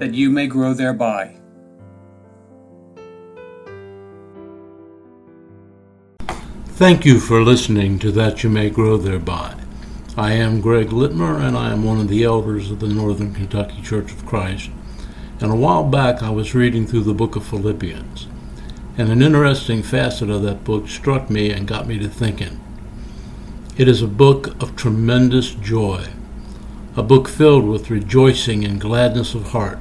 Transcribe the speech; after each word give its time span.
that 0.00 0.14
you 0.14 0.30
may 0.30 0.46
grow 0.46 0.72
thereby. 0.72 1.36
Thank 6.68 7.04
you 7.04 7.20
for 7.20 7.42
listening 7.42 7.98
to 7.98 8.10
That 8.10 8.42
You 8.42 8.48
May 8.48 8.70
Grow 8.70 8.96
Thereby. 8.96 9.54
I 10.16 10.32
am 10.32 10.62
Greg 10.62 10.88
Litmer, 10.88 11.38
and 11.38 11.54
I 11.54 11.70
am 11.70 11.84
one 11.84 12.00
of 12.00 12.08
the 12.08 12.24
elders 12.24 12.70
of 12.70 12.80
the 12.80 12.88
Northern 12.88 13.34
Kentucky 13.34 13.82
Church 13.82 14.10
of 14.10 14.24
Christ. 14.24 14.70
And 15.38 15.52
a 15.52 15.56
while 15.56 15.84
back, 15.84 16.22
I 16.22 16.30
was 16.30 16.54
reading 16.54 16.86
through 16.86 17.02
the 17.02 17.12
book 17.12 17.36
of 17.36 17.44
Philippians, 17.46 18.26
and 18.96 19.10
an 19.10 19.20
interesting 19.20 19.82
facet 19.82 20.30
of 20.30 20.40
that 20.44 20.64
book 20.64 20.88
struck 20.88 21.28
me 21.28 21.50
and 21.50 21.68
got 21.68 21.86
me 21.86 21.98
to 21.98 22.08
thinking. 22.08 22.58
It 23.76 23.86
is 23.86 24.00
a 24.00 24.08
book 24.08 24.62
of 24.62 24.76
tremendous 24.76 25.50
joy, 25.50 26.06
a 26.96 27.02
book 27.02 27.28
filled 27.28 27.68
with 27.68 27.90
rejoicing 27.90 28.64
and 28.64 28.80
gladness 28.80 29.34
of 29.34 29.48
heart. 29.48 29.78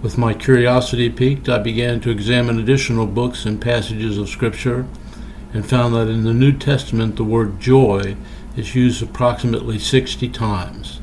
With 0.00 0.16
my 0.16 0.32
curiosity 0.32 1.10
piqued, 1.10 1.48
I 1.48 1.58
began 1.58 2.00
to 2.00 2.10
examine 2.10 2.60
additional 2.60 3.04
books 3.04 3.44
and 3.44 3.60
passages 3.60 4.16
of 4.16 4.28
Scripture 4.28 4.86
and 5.52 5.66
found 5.66 5.92
that 5.94 6.06
in 6.06 6.22
the 6.22 6.32
New 6.32 6.52
Testament 6.52 7.16
the 7.16 7.24
word 7.24 7.58
joy 7.58 8.14
is 8.56 8.76
used 8.76 9.02
approximately 9.02 9.76
60 9.76 10.28
times. 10.28 11.00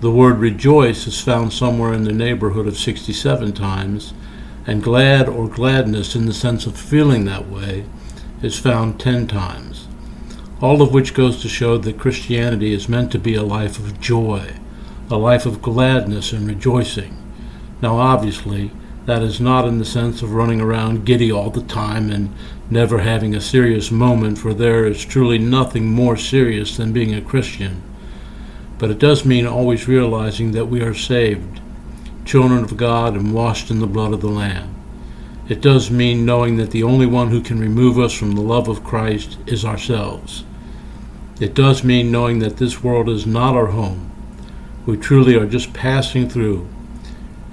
The 0.00 0.10
word 0.10 0.38
rejoice 0.38 1.06
is 1.06 1.20
found 1.20 1.52
somewhere 1.52 1.92
in 1.92 2.04
the 2.04 2.12
neighborhood 2.12 2.66
of 2.66 2.78
67 2.78 3.52
times, 3.52 4.14
and 4.66 4.82
glad 4.82 5.28
or 5.28 5.46
gladness 5.46 6.16
in 6.16 6.24
the 6.24 6.32
sense 6.32 6.64
of 6.64 6.78
feeling 6.78 7.26
that 7.26 7.50
way 7.50 7.84
is 8.42 8.58
found 8.58 8.98
10 8.98 9.26
times. 9.26 9.88
All 10.62 10.80
of 10.80 10.92
which 10.92 11.12
goes 11.12 11.42
to 11.42 11.50
show 11.50 11.76
that 11.76 11.98
Christianity 11.98 12.72
is 12.72 12.88
meant 12.88 13.12
to 13.12 13.18
be 13.18 13.34
a 13.34 13.42
life 13.42 13.78
of 13.78 14.00
joy, 14.00 14.54
a 15.10 15.16
life 15.16 15.44
of 15.44 15.60
gladness 15.60 16.32
and 16.32 16.48
rejoicing. 16.48 17.21
Now, 17.82 17.96
obviously, 17.98 18.70
that 19.06 19.22
is 19.22 19.40
not 19.40 19.66
in 19.66 19.78
the 19.78 19.84
sense 19.84 20.22
of 20.22 20.32
running 20.32 20.60
around 20.60 21.04
giddy 21.04 21.32
all 21.32 21.50
the 21.50 21.64
time 21.64 22.10
and 22.12 22.32
never 22.70 22.98
having 22.98 23.34
a 23.34 23.40
serious 23.40 23.90
moment, 23.90 24.38
for 24.38 24.54
there 24.54 24.86
is 24.86 25.04
truly 25.04 25.38
nothing 25.38 25.90
more 25.90 26.16
serious 26.16 26.76
than 26.76 26.92
being 26.92 27.12
a 27.12 27.20
Christian. 27.20 27.82
But 28.78 28.90
it 28.90 29.00
does 29.00 29.24
mean 29.24 29.46
always 29.46 29.88
realizing 29.88 30.52
that 30.52 30.66
we 30.66 30.80
are 30.80 30.94
saved, 30.94 31.60
children 32.24 32.62
of 32.62 32.76
God, 32.76 33.14
and 33.14 33.34
washed 33.34 33.68
in 33.68 33.80
the 33.80 33.86
blood 33.88 34.12
of 34.12 34.20
the 34.20 34.28
Lamb. 34.28 34.72
It 35.48 35.60
does 35.60 35.90
mean 35.90 36.24
knowing 36.24 36.56
that 36.58 36.70
the 36.70 36.84
only 36.84 37.06
one 37.06 37.30
who 37.30 37.40
can 37.40 37.58
remove 37.58 37.98
us 37.98 38.12
from 38.12 38.32
the 38.32 38.40
love 38.40 38.68
of 38.68 38.84
Christ 38.84 39.38
is 39.46 39.64
ourselves. 39.64 40.44
It 41.40 41.54
does 41.54 41.82
mean 41.82 42.12
knowing 42.12 42.38
that 42.38 42.58
this 42.58 42.84
world 42.84 43.08
is 43.08 43.26
not 43.26 43.56
our 43.56 43.66
home. 43.66 44.08
We 44.86 44.96
truly 44.96 45.34
are 45.34 45.46
just 45.46 45.72
passing 45.72 46.28
through 46.28 46.68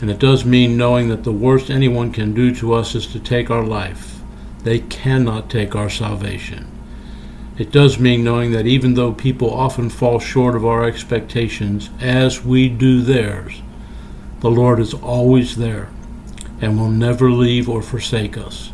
and 0.02 0.09
it 0.09 0.19
does 0.19 0.45
mean 0.45 0.78
knowing 0.78 1.09
that 1.09 1.23
the 1.23 1.31
worst 1.31 1.69
anyone 1.69 2.11
can 2.11 2.33
do 2.33 2.55
to 2.55 2.73
us 2.73 2.95
is 2.95 3.05
to 3.08 3.19
take 3.19 3.52
our 3.52 3.64
life. 3.64 4.22
They 4.63 4.79
cannot 4.79 5.50
take 5.50 5.75
our 5.75 5.90
salvation. 5.90 6.68
It 7.57 7.72
does 7.72 8.00
mean 8.00 8.23
knowing 8.23 8.53
that 8.53 8.66
even 8.66 8.94
though 8.94 9.12
people 9.12 9.53
often 9.53 9.90
fall 9.90 10.19
short 10.19 10.56
of 10.56 10.66
our 10.66 10.85
expectations, 10.85 11.90
as 12.00 12.46
we 12.46 12.69
do 12.69 13.01
theirs, 13.01 13.62
the 14.40 14.50
Lord 14.50 14.79
is 14.79 14.94
always 14.94 15.57
there 15.57 15.90
and 16.62 16.79
will 16.79 16.90
never 16.90 17.29
leave 17.29 17.68
or 17.68 17.81
forsake 17.81 18.38
us. 18.38 18.72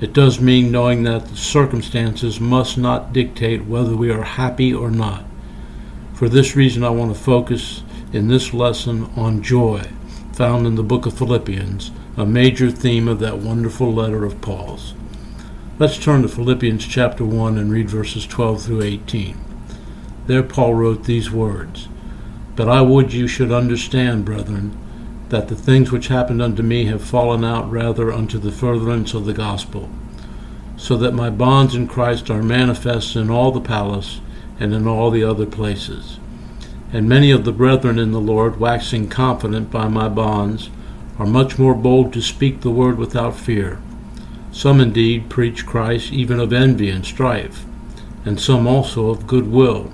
It 0.00 0.12
does 0.12 0.40
mean 0.40 0.70
knowing 0.70 1.02
that 1.04 1.26
the 1.26 1.36
circumstances 1.36 2.40
must 2.40 2.78
not 2.78 3.12
dictate 3.12 3.66
whether 3.66 3.96
we 3.96 4.10
are 4.10 4.22
happy 4.22 4.72
or 4.72 4.90
not. 4.90 5.24
For 6.14 6.28
this 6.28 6.54
reason, 6.54 6.84
I 6.84 6.90
want 6.90 7.12
to 7.12 7.20
focus 7.20 7.82
in 8.12 8.28
this 8.28 8.54
lesson 8.54 9.10
on 9.16 9.42
joy 9.42 9.88
found 10.32 10.66
in 10.66 10.76
the 10.76 10.82
book 10.82 11.04
of 11.04 11.16
Philippians, 11.16 11.90
a 12.16 12.24
major 12.24 12.70
theme 12.70 13.06
of 13.06 13.18
that 13.18 13.38
wonderful 13.38 13.92
letter 13.92 14.24
of 14.24 14.40
Paul's. 14.40 14.94
Let's 15.78 15.98
turn 15.98 16.22
to 16.22 16.28
Philippians 16.28 16.86
chapter 16.86 17.24
1 17.24 17.58
and 17.58 17.70
read 17.70 17.90
verses 17.90 18.26
12 18.26 18.62
through 18.62 18.82
18. 18.82 19.36
There 20.26 20.42
Paul 20.42 20.74
wrote 20.74 21.04
these 21.04 21.30
words 21.30 21.88
But 22.56 22.68
I 22.68 22.80
would 22.80 23.12
you 23.12 23.26
should 23.26 23.52
understand, 23.52 24.24
brethren, 24.24 24.78
that 25.28 25.48
the 25.48 25.56
things 25.56 25.92
which 25.92 26.08
happened 26.08 26.40
unto 26.40 26.62
me 26.62 26.86
have 26.86 27.04
fallen 27.04 27.44
out 27.44 27.70
rather 27.70 28.10
unto 28.10 28.38
the 28.38 28.52
furtherance 28.52 29.12
of 29.12 29.26
the 29.26 29.34
gospel, 29.34 29.90
so 30.76 30.96
that 30.96 31.12
my 31.12 31.28
bonds 31.28 31.74
in 31.74 31.88
Christ 31.88 32.30
are 32.30 32.42
manifest 32.42 33.16
in 33.16 33.28
all 33.30 33.50
the 33.50 33.60
palace 33.60 34.20
and 34.58 34.72
in 34.72 34.86
all 34.86 35.10
the 35.10 35.24
other 35.24 35.46
places 35.46 36.18
and 36.92 37.08
many 37.08 37.30
of 37.30 37.44
the 37.44 37.52
brethren 37.52 37.98
in 37.98 38.12
the 38.12 38.20
Lord, 38.20 38.60
waxing 38.60 39.08
confident 39.08 39.70
by 39.70 39.88
my 39.88 40.08
bonds, 40.08 40.70
are 41.18 41.26
much 41.26 41.58
more 41.58 41.74
bold 41.74 42.12
to 42.12 42.20
speak 42.20 42.60
the 42.60 42.70
word 42.70 42.98
without 42.98 43.34
fear. 43.34 43.80
Some 44.52 44.80
indeed 44.80 45.30
preach 45.30 45.64
Christ 45.64 46.12
even 46.12 46.38
of 46.38 46.52
envy 46.52 46.90
and 46.90 47.04
strife, 47.04 47.64
and 48.24 48.38
some 48.38 48.66
also 48.66 49.08
of 49.08 49.26
good 49.26 49.50
will. 49.50 49.90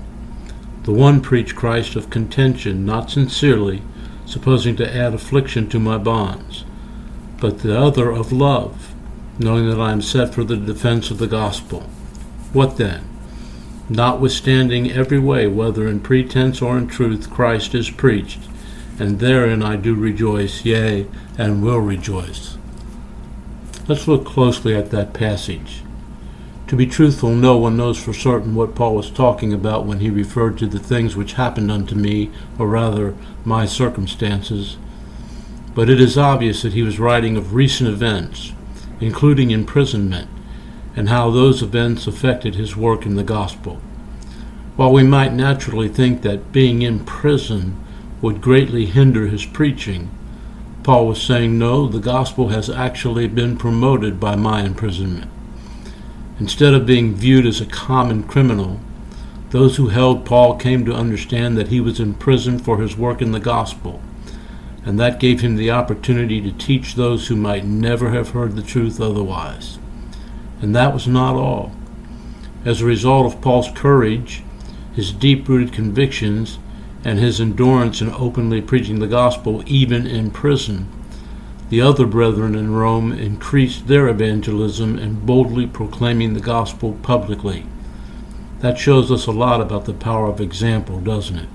The 0.83 0.91
one 0.91 1.21
preach 1.21 1.55
Christ 1.55 1.95
of 1.95 2.09
contention, 2.09 2.85
not 2.85 3.09
sincerely, 3.09 3.81
supposing 4.25 4.75
to 4.75 4.95
add 4.95 5.13
affliction 5.13 5.69
to 5.69 5.79
my 5.79 5.97
bonds, 5.97 6.65
but 7.39 7.59
the 7.59 7.79
other 7.79 8.11
of 8.11 8.31
love, 8.31 8.93
knowing 9.39 9.69
that 9.69 9.79
I 9.79 9.91
am 9.93 10.01
set 10.01 10.33
for 10.33 10.43
the 10.43 10.57
defense 10.57 11.09
of 11.09 11.17
the 11.17 11.27
gospel. 11.27 11.81
What 12.51 12.77
then? 12.77 13.08
Notwithstanding 13.89 14.91
every 14.91 15.17
way, 15.17 15.47
whether 15.47 15.87
in 15.87 15.99
pretense 16.01 16.61
or 16.61 16.77
in 16.77 16.87
truth, 16.87 17.31
Christ 17.31 17.73
is 17.73 17.89
preached, 17.89 18.39
and 18.99 19.19
therein 19.19 19.63
I 19.63 19.77
do 19.77 19.95
rejoice, 19.95 20.63
yea, 20.63 21.07
and 21.39 21.63
will 21.63 21.79
rejoice. 21.79 22.57
Let's 23.87 24.07
look 24.07 24.25
closely 24.25 24.75
at 24.75 24.91
that 24.91 25.15
passage. 25.15 25.81
To 26.67 26.75
be 26.75 26.85
truthful, 26.85 27.31
no 27.31 27.57
one 27.57 27.77
knows 27.77 27.97
for 27.97 28.13
certain 28.13 28.53
what 28.53 28.75
Paul 28.75 28.93
was 28.93 29.09
talking 29.09 29.51
about 29.53 29.87
when 29.87 30.01
he 30.01 30.11
referred 30.11 30.59
to 30.59 30.67
the 30.67 30.77
things 30.77 31.15
which 31.15 31.33
happened 31.33 31.71
unto 31.71 31.95
me, 31.95 32.29
or 32.59 32.67
rather, 32.67 33.15
my 33.43 33.65
circumstances. 33.65 34.77
But 35.73 35.89
it 35.89 35.99
is 35.99 36.15
obvious 36.15 36.61
that 36.61 36.73
he 36.73 36.83
was 36.83 36.99
writing 36.99 37.37
of 37.37 37.55
recent 37.55 37.89
events, 37.89 38.53
including 39.01 39.49
imprisonment, 39.49 40.29
and 40.99 41.07
how 41.07 41.31
those 41.31 41.63
events 41.63 42.07
affected 42.07 42.55
his 42.55 42.75
work 42.75 43.05
in 43.05 43.15
the 43.15 43.23
gospel. 43.23 43.75
While 44.75 44.91
we 44.91 45.01
might 45.01 45.31
naturally 45.31 45.87
think 45.87 46.23
that 46.23 46.51
being 46.51 46.81
in 46.81 47.05
prison 47.05 47.81
would 48.21 48.41
greatly 48.41 48.85
hinder 48.85 49.27
his 49.27 49.45
preaching, 49.45 50.11
Paul 50.83 51.07
was 51.07 51.21
saying, 51.21 51.57
No, 51.57 51.87
the 51.87 52.01
gospel 52.01 52.49
has 52.49 52.69
actually 52.69 53.29
been 53.29 53.55
promoted 53.57 54.19
by 54.19 54.35
my 54.35 54.61
imprisonment. 54.61 55.31
Instead 56.37 56.73
of 56.73 56.85
being 56.85 57.15
viewed 57.15 57.45
as 57.45 57.61
a 57.61 57.65
common 57.65 58.23
criminal, 58.23 58.81
those 59.51 59.77
who 59.77 59.87
held 59.87 60.25
Paul 60.25 60.57
came 60.57 60.83
to 60.83 60.93
understand 60.93 61.57
that 61.57 61.69
he 61.69 61.79
was 61.79 62.01
in 62.01 62.13
prison 62.13 62.59
for 62.59 62.81
his 62.81 62.97
work 62.97 63.21
in 63.21 63.31
the 63.31 63.39
gospel, 63.39 64.01
and 64.83 64.99
that 64.99 65.21
gave 65.21 65.39
him 65.39 65.55
the 65.55 65.71
opportunity 65.71 66.41
to 66.41 66.51
teach 66.51 66.95
those 66.95 67.29
who 67.29 67.37
might 67.37 67.63
never 67.63 68.09
have 68.09 68.31
heard 68.31 68.57
the 68.57 68.61
truth 68.61 68.99
otherwise. 68.99 69.78
And 70.61 70.75
that 70.75 70.93
was 70.93 71.07
not 71.07 71.35
all. 71.35 71.71
As 72.65 72.81
a 72.81 72.85
result 72.85 73.25
of 73.25 73.41
Paul's 73.41 73.71
courage, 73.71 74.43
his 74.93 75.11
deep 75.11 75.47
rooted 75.47 75.73
convictions, 75.73 76.59
and 77.03 77.19
his 77.19 77.39
endurance 77.39 78.01
in 78.01 78.11
openly 78.11 78.61
preaching 78.61 78.99
the 78.99 79.07
gospel 79.07 79.63
even 79.65 80.05
in 80.05 80.31
prison, 80.31 80.87
the 81.69 81.81
other 81.81 82.05
brethren 82.05 82.55
in 82.55 82.73
Rome 82.73 83.13
increased 83.13 83.87
their 83.87 84.07
evangelism 84.07 84.97
and 84.97 85.25
boldly 85.25 85.67
proclaiming 85.67 86.33
the 86.33 86.39
gospel 86.39 86.93
publicly. 87.03 87.65
That 88.59 88.77
shows 88.77 89.11
us 89.11 89.27
a 89.27 89.31
lot 89.31 89.61
about 89.61 89.85
the 89.85 89.93
power 89.93 90.27
of 90.27 90.41
example, 90.41 90.99
doesn't 90.99 91.37
it? 91.37 91.49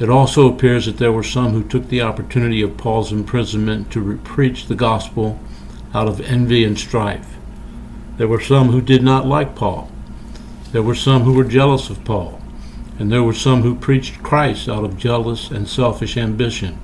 It 0.00 0.08
also 0.08 0.48
appears 0.48 0.86
that 0.86 0.98
there 0.98 1.12
were 1.12 1.24
some 1.24 1.52
who 1.52 1.64
took 1.64 1.88
the 1.88 2.02
opportunity 2.02 2.62
of 2.62 2.76
Paul's 2.76 3.12
imprisonment 3.12 3.90
to 3.92 4.16
preach 4.18 4.66
the 4.66 4.76
gospel 4.76 5.40
out 5.92 6.06
of 6.06 6.20
envy 6.20 6.62
and 6.62 6.78
strife. 6.78 7.37
There 8.18 8.28
were 8.28 8.40
some 8.40 8.70
who 8.70 8.80
did 8.80 9.02
not 9.02 9.26
like 9.26 9.54
Paul. 9.54 9.90
There 10.72 10.82
were 10.82 10.96
some 10.96 11.22
who 11.22 11.32
were 11.32 11.44
jealous 11.44 11.88
of 11.88 12.04
Paul. 12.04 12.40
And 12.98 13.12
there 13.12 13.22
were 13.22 13.32
some 13.32 13.62
who 13.62 13.76
preached 13.76 14.24
Christ 14.24 14.68
out 14.68 14.84
of 14.84 14.98
jealous 14.98 15.52
and 15.52 15.68
selfish 15.68 16.16
ambition, 16.16 16.80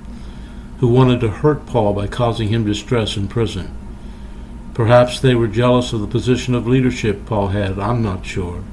who 0.79 0.87
wanted 0.87 1.19
to 1.19 1.27
hurt 1.29 1.65
Paul 1.65 1.93
by 1.93 2.07
causing 2.07 2.47
him 2.47 2.65
distress 2.65 3.17
in 3.17 3.27
prison. 3.27 3.75
Perhaps 4.73 5.19
they 5.19 5.35
were 5.35 5.47
jealous 5.47 5.91
of 5.91 5.99
the 5.99 6.07
position 6.07 6.55
of 6.55 6.67
leadership 6.67 7.25
Paul 7.25 7.49
had, 7.49 7.77
I'm 7.77 8.01
not 8.01 8.25
sure. 8.25 8.63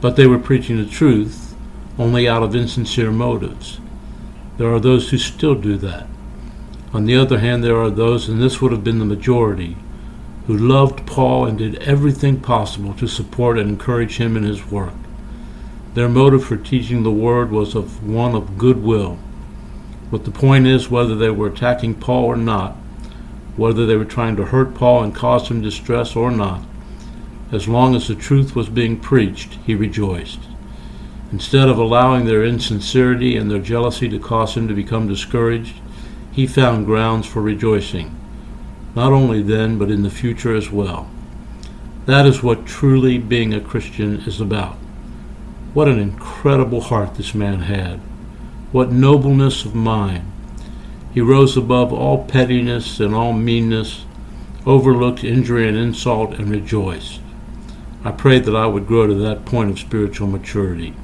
But 0.00 0.14
they 0.14 0.28
were 0.28 0.38
preaching 0.38 0.76
the 0.76 0.88
truth 0.88 1.56
only 1.98 2.28
out 2.28 2.44
of 2.44 2.54
insincere 2.54 3.10
motives. 3.10 3.80
There 4.58 4.72
are 4.72 4.80
those 4.80 5.10
who 5.10 5.18
still 5.18 5.56
do 5.56 5.76
that. 5.78 6.06
On 6.92 7.04
the 7.04 7.16
other 7.16 7.40
hand, 7.40 7.64
there 7.64 7.78
are 7.78 7.90
those, 7.90 8.28
and 8.28 8.40
this 8.40 8.60
would 8.60 8.70
have 8.70 8.84
been 8.84 9.00
the 9.00 9.04
majority, 9.04 9.76
who 10.46 10.56
loved 10.56 11.06
Paul 11.06 11.46
and 11.46 11.58
did 11.58 11.76
everything 11.82 12.40
possible 12.40 12.92
to 12.94 13.06
support 13.06 13.58
and 13.58 13.70
encourage 13.70 14.18
him 14.18 14.36
in 14.36 14.42
his 14.42 14.70
work. 14.70 14.92
Their 15.94 16.08
motive 16.08 16.44
for 16.44 16.56
teaching 16.56 17.02
the 17.02 17.10
word 17.10 17.50
was 17.50 17.74
of 17.74 18.06
one 18.06 18.34
of 18.34 18.58
goodwill. 18.58 19.18
But 20.10 20.24
the 20.24 20.30
point 20.30 20.66
is 20.66 20.90
whether 20.90 21.14
they 21.14 21.30
were 21.30 21.48
attacking 21.48 21.94
Paul 21.94 22.24
or 22.24 22.36
not, 22.36 22.76
whether 23.56 23.86
they 23.86 23.96
were 23.96 24.04
trying 24.04 24.36
to 24.36 24.46
hurt 24.46 24.74
Paul 24.74 25.02
and 25.02 25.14
cause 25.14 25.48
him 25.48 25.62
distress 25.62 26.16
or 26.16 26.30
not, 26.30 26.62
as 27.52 27.68
long 27.68 27.94
as 27.94 28.08
the 28.08 28.14
truth 28.14 28.56
was 28.56 28.68
being 28.68 28.98
preached, 28.98 29.54
he 29.64 29.74
rejoiced. 29.74 30.40
Instead 31.30 31.68
of 31.68 31.78
allowing 31.78 32.26
their 32.26 32.44
insincerity 32.44 33.36
and 33.36 33.50
their 33.50 33.60
jealousy 33.60 34.08
to 34.08 34.18
cause 34.18 34.56
him 34.56 34.68
to 34.68 34.74
become 34.74 35.08
discouraged, 35.08 35.76
he 36.32 36.46
found 36.46 36.86
grounds 36.86 37.26
for 37.26 37.40
rejoicing, 37.40 38.14
not 38.94 39.12
only 39.12 39.42
then, 39.42 39.78
but 39.78 39.90
in 39.90 40.02
the 40.02 40.10
future 40.10 40.54
as 40.54 40.70
well. 40.70 41.10
That 42.06 42.26
is 42.26 42.42
what 42.42 42.66
truly 42.66 43.18
being 43.18 43.54
a 43.54 43.60
Christian 43.60 44.20
is 44.20 44.40
about. 44.40 44.76
What 45.72 45.88
an 45.88 45.98
incredible 45.98 46.82
heart 46.82 47.14
this 47.14 47.34
man 47.34 47.60
had. 47.60 47.98
What 48.72 48.92
nobleness 48.92 49.64
of 49.64 49.74
mind. 49.74 50.30
He 51.12 51.20
rose 51.20 51.56
above 51.56 51.92
all 51.92 52.24
pettiness 52.24 53.00
and 53.00 53.14
all 53.14 53.32
meanness, 53.32 54.04
overlooked 54.66 55.24
injury 55.24 55.68
and 55.68 55.76
insult, 55.76 56.34
and 56.34 56.48
rejoiced. 56.48 57.20
I 58.04 58.10
prayed 58.10 58.44
that 58.44 58.56
I 58.56 58.66
would 58.66 58.86
grow 58.86 59.06
to 59.06 59.14
that 59.14 59.46
point 59.46 59.70
of 59.70 59.78
spiritual 59.78 60.26
maturity. 60.26 60.94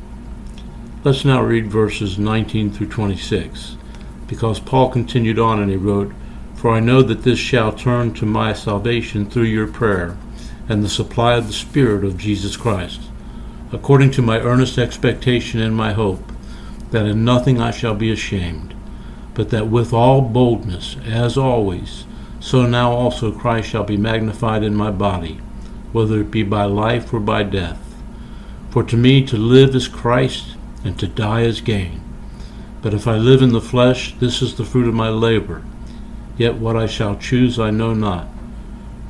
Let's 1.03 1.25
now 1.25 1.43
read 1.43 1.69
verses 1.69 2.19
19 2.19 2.73
through 2.73 2.89
26 2.89 3.77
because 4.27 4.61
Paul 4.61 4.91
continued 4.91 5.39
on 5.39 5.59
and 5.61 5.71
he 5.71 5.77
wrote, 5.77 6.13
For 6.61 6.73
I 6.73 6.81
know 6.81 7.01
that 7.01 7.23
this 7.23 7.39
shall 7.39 7.73
turn 7.73 8.13
to 8.13 8.27
my 8.27 8.53
salvation 8.53 9.25
through 9.25 9.45
your 9.45 9.67
prayer 9.67 10.19
and 10.69 10.85
the 10.85 10.91
supply 10.91 11.37
of 11.37 11.47
the 11.47 11.55
Spirit 11.55 12.05
of 12.05 12.19
Jesus 12.19 12.55
Christ, 12.55 13.01
according 13.73 14.11
to 14.11 14.21
my 14.21 14.41
earnest 14.41 14.77
expectation 14.77 15.59
and 15.59 15.75
my 15.75 15.95
hope, 15.95 16.23
that 16.91 17.07
in 17.07 17.25
nothing 17.25 17.63
I 17.63 17.71
shall 17.71 17.95
be 17.95 18.13
ashamed, 18.13 18.75
but 19.33 19.49
that 19.49 19.69
with 19.69 19.95
all 19.95 20.21
boldness, 20.21 20.99
as 21.07 21.39
always, 21.39 22.05
so 22.41 22.67
now 22.67 22.93
also 22.93 23.33
Christ 23.33 23.71
shall 23.71 23.85
be 23.85 23.97
magnified 23.97 24.63
in 24.63 24.75
my 24.75 24.91
body, 24.91 25.41
whether 25.93 26.21
it 26.21 26.31
be 26.31 26.43
by 26.43 26.65
life 26.65 27.11
or 27.15 27.21
by 27.21 27.43
death. 27.43 27.81
For 28.69 28.85
to 28.85 28.99
me 28.99 29.25
to 29.29 29.39
live 29.39 29.75
is 29.75 29.89
Christ, 29.89 30.57
and 30.85 30.99
to 30.99 31.07
die 31.07 31.41
is 31.41 31.63
gain. 31.63 32.03
But 32.83 32.93
if 32.93 33.09
I 33.09 33.17
live 33.17 33.41
in 33.41 33.55
the 33.55 33.63
flesh, 33.63 34.15
this 34.17 34.43
is 34.43 34.57
the 34.57 34.67
fruit 34.67 34.87
of 34.87 34.93
my 34.93 35.09
labor. 35.09 35.63
Yet 36.41 36.55
what 36.55 36.75
I 36.75 36.87
shall 36.87 37.17
choose 37.17 37.59
I 37.59 37.71
know 37.71 37.93
not. 37.93 38.27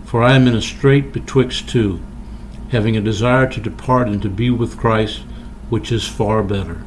For 0.05 0.21
I 0.21 0.35
am 0.35 0.49
in 0.49 0.57
a 0.57 0.61
strait 0.61 1.13
betwixt 1.13 1.69
two, 1.69 2.01
having 2.73 2.97
a 2.97 3.01
desire 3.01 3.49
to 3.53 3.61
depart 3.61 4.09
and 4.09 4.21
to 4.23 4.29
be 4.29 4.51
with 4.51 4.77
Christ, 4.77 5.19
which 5.69 5.93
is 5.93 6.09
far 6.09 6.43
better. 6.43 6.83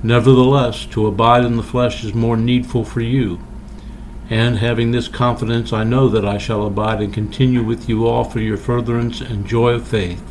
Nevertheless, 0.00 0.86
to 0.92 1.08
abide 1.08 1.44
in 1.44 1.56
the 1.56 1.64
flesh 1.64 2.04
is 2.04 2.14
more 2.14 2.36
needful 2.36 2.84
for 2.84 3.00
you. 3.00 3.40
And 4.30 4.58
having 4.58 4.92
this 4.92 5.08
confidence, 5.08 5.72
I 5.72 5.82
know 5.82 6.08
that 6.08 6.24
I 6.24 6.38
shall 6.38 6.64
abide 6.64 7.00
and 7.00 7.12
continue 7.12 7.64
with 7.64 7.88
you 7.88 8.06
all 8.06 8.22
for 8.22 8.38
your 8.38 8.58
furtherance 8.58 9.20
and 9.20 9.44
joy 9.44 9.70
of 9.70 9.88
faith, 9.88 10.22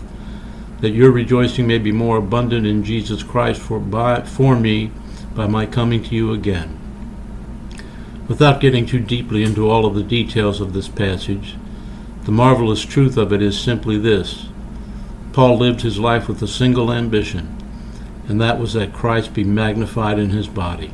that 0.79 0.91
your 0.91 1.11
rejoicing 1.11 1.67
may 1.67 1.79
be 1.79 1.91
more 1.91 2.15
abundant 2.15 2.65
in 2.65 2.81
Jesus 2.81 3.23
Christ 3.23 3.59
for, 3.59 3.77
by, 3.77 4.21
for 4.21 4.55
me 4.55 4.89
by 5.35 5.47
my 5.47 5.65
coming 5.65 6.01
to 6.03 6.15
you 6.15 6.31
again. 6.31 6.86
Without 8.27 8.59
getting 8.59 8.85
too 8.85 8.99
deeply 8.99 9.43
into 9.43 9.69
all 9.69 9.85
of 9.85 9.95
the 9.95 10.03
details 10.03 10.59
of 10.59 10.73
this 10.73 10.89
passage, 10.89 11.55
the 12.23 12.31
marvelous 12.31 12.83
truth 12.83 13.15
of 13.15 13.31
it 13.31 13.41
is 13.41 13.57
simply 13.57 13.97
this 13.97 14.49
Paul 15.31 15.57
lived 15.57 15.81
his 15.81 15.97
life 15.97 16.27
with 16.27 16.41
a 16.41 16.47
single 16.47 16.91
ambition, 16.91 17.55
and 18.27 18.41
that 18.41 18.59
was 18.59 18.73
that 18.73 18.91
Christ 18.91 19.33
be 19.33 19.45
magnified 19.45 20.19
in 20.19 20.31
his 20.31 20.47
body. 20.47 20.91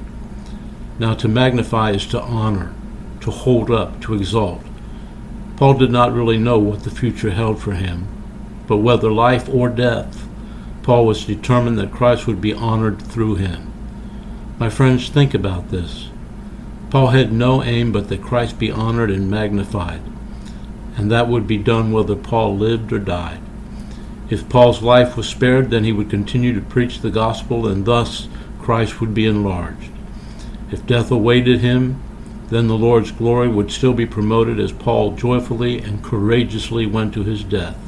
Now, 1.00 1.16
to 1.16 1.28
magnify 1.28 1.92
is 1.92 2.06
to 2.08 2.22
honor, 2.22 2.76
to 3.22 3.32
hold 3.32 3.72
up, 3.72 4.00
to 4.02 4.14
exalt. 4.14 4.62
Paul 5.58 5.74
did 5.76 5.90
not 5.90 6.14
really 6.14 6.38
know 6.38 6.60
what 6.60 6.84
the 6.84 6.92
future 6.92 7.32
held 7.32 7.60
for 7.60 7.74
him, 7.74 8.08
but 8.68 8.78
whether 8.78 9.12
life 9.12 9.50
or 9.50 9.70
death, 9.70 10.28
Paul 10.84 11.08
was 11.08 11.26
determined 11.26 11.80
that 11.80 11.92
Christ 11.92 12.28
would 12.28 12.42
be 12.42 12.54
honored 12.54 13.02
through 13.02 13.36
him. 13.36 13.74
My 14.60 14.70
friends, 14.70 15.10
think 15.10 15.34
about 15.34 15.70
this. 15.70 16.10
Paul 16.94 17.08
had 17.08 17.34
no 17.34 17.64
aim 17.64 17.92
but 17.92 18.10
that 18.10 18.22
Christ 18.22 18.60
be 18.60 18.70
honored 18.70 19.10
and 19.10 19.28
magnified, 19.28 20.02
and 20.96 21.10
that 21.10 21.28
would 21.28 21.48
be 21.48 21.58
done 21.58 21.92
whether 21.92 22.16
Paul 22.16 22.56
lived 22.56 22.94
or 22.94 23.00
died. 23.00 23.40
If 24.30 24.48
Paul's 24.48 24.84
life 24.84 25.18
was 25.18 25.28
spared, 25.28 25.72
then 25.72 25.86
he 25.86 25.92
would 25.92 26.12
continue 26.12 26.54
to 26.54 26.62
preach 26.62 27.02
the 27.02 27.10
gospel, 27.10 27.66
and 27.66 27.84
thus 27.84 28.28
Christ 28.60 29.02
would 29.02 29.16
be 29.16 29.26
enlarged. 29.26 29.90
If 30.72 30.86
death 30.86 31.10
awaited 31.10 31.62
him, 31.62 32.00
then 32.50 32.68
the 32.68 32.78
Lord's 32.78 33.10
glory 33.12 33.48
would 33.48 33.72
still 33.72 33.96
be 33.96 34.06
promoted 34.06 34.60
as 34.60 34.72
Paul 34.72 35.16
joyfully 35.16 35.80
and 35.80 36.04
courageously 36.04 36.86
went 36.86 37.12
to 37.16 37.24
his 37.24 37.44
death. 37.44 37.80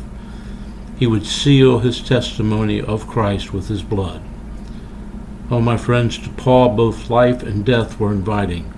He 0.98 1.06
would 1.06 1.28
seal 1.28 1.78
his 1.78 2.02
testimony 2.02 2.82
of 2.82 3.06
Christ 3.06 3.54
with 3.54 3.68
his 3.68 3.84
blood. 3.84 4.24
Oh, 5.52 5.62
my 5.62 5.78
friends, 5.78 6.18
to 6.18 6.30
Paul 6.30 6.70
both 6.70 7.12
life 7.12 7.44
and 7.44 7.64
death 7.64 8.00
were 8.00 8.12
inviting. 8.12 8.72